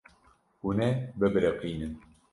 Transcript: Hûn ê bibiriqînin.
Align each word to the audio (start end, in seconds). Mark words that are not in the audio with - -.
Hûn 0.61 0.79
ê 0.87 0.91
bibiriqînin. 1.19 1.93